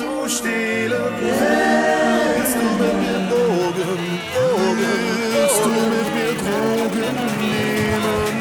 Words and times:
zu 0.00 0.28
stehlen. 0.28 1.12
Willst 1.20 2.56
du 2.56 2.66
mit 2.80 2.94
mir 3.02 3.20
Drogen, 3.30 4.02
Drogen, 4.34 4.94
willst 5.32 5.62
du 5.64 5.72
mit 5.92 6.08
mir 6.16 6.34
Drogen 6.44 7.16
nehmen? 7.40 8.34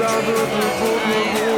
Da 0.00 0.12
wird 0.26 0.50
mir 0.56 0.70
Drogen, 0.78 1.22
Drogen. 1.34 1.53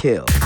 Kill. 0.00 0.39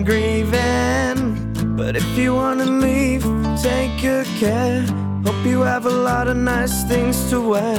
I'm 0.00 0.06
grieving. 0.06 1.76
But 1.76 1.94
if 1.94 2.16
you 2.16 2.34
wanna 2.34 2.64
leave, 2.64 3.22
take 3.62 4.00
good 4.00 4.26
care. 4.38 4.80
Hope 5.26 5.44
you 5.44 5.60
have 5.60 5.84
a 5.84 5.90
lot 5.90 6.26
of 6.26 6.38
nice 6.38 6.84
things 6.84 7.28
to 7.28 7.38
wear. 7.38 7.78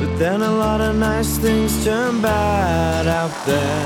But 0.00 0.18
then 0.18 0.42
a 0.42 0.50
lot 0.50 0.80
of 0.80 0.96
nice 0.96 1.38
things 1.38 1.84
turn 1.84 2.20
bad 2.20 3.06
out 3.06 3.46
there. 3.46 3.81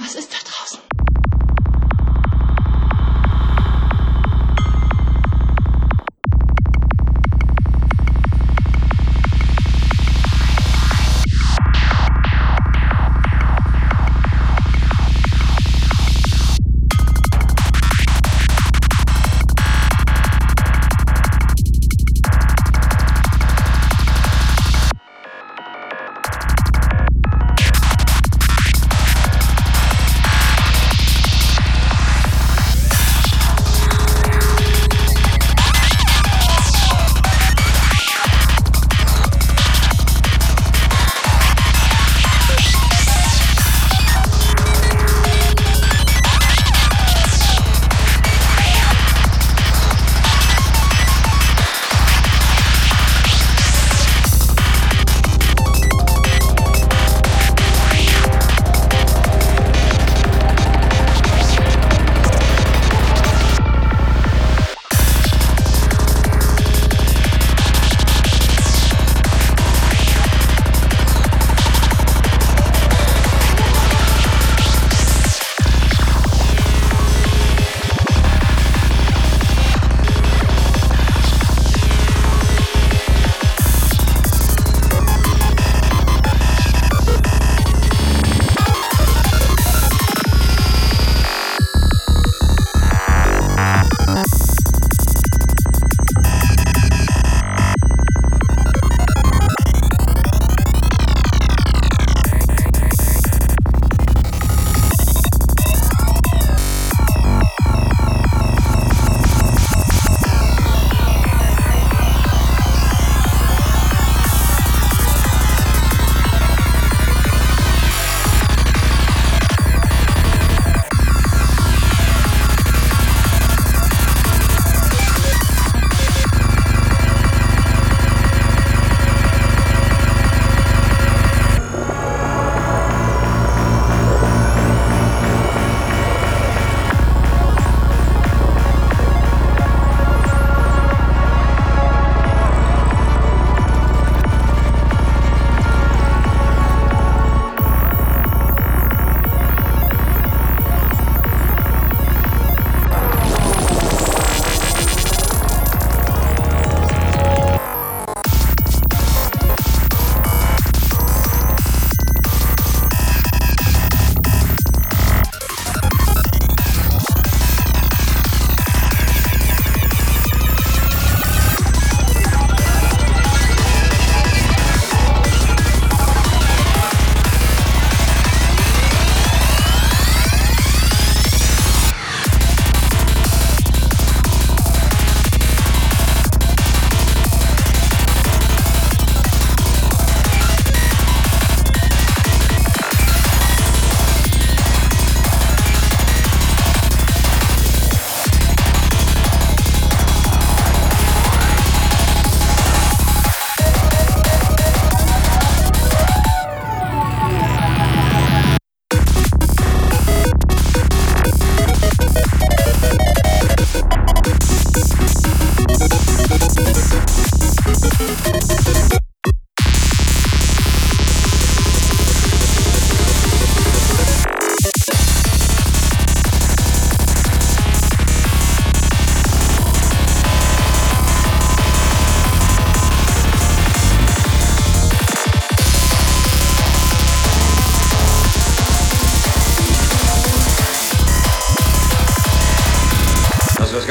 was 0.00 0.14
ist 0.14 0.32
da 0.32 0.38
draußen? 0.38 0.91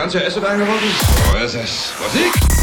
Ganze 0.01 0.23
Essen 0.23 0.43
eingeworfen? 0.43 0.89
So 1.31 1.37
ist 1.37 1.53
es. 1.53 1.93
Thank 2.11 2.60